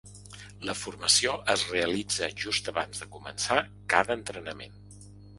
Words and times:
La 0.67 0.73
formació 0.83 1.33
es 1.53 1.65
realitza 1.73 2.29
just 2.43 2.71
abans 2.71 3.03
de 3.03 3.07
començar 3.17 3.59
cada 3.95 4.17
entrenament. 4.21 4.81